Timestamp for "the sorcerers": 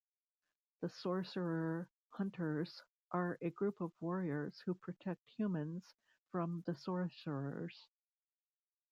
6.65-7.85